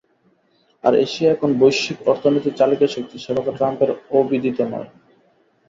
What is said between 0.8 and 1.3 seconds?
আর Asia